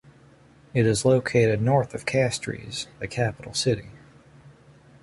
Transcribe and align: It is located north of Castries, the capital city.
It 0.73 0.87
is 0.87 1.05
located 1.05 1.61
north 1.61 1.93
of 1.93 2.07
Castries, 2.07 2.87
the 2.97 3.07
capital 3.07 3.53
city. 3.53 3.91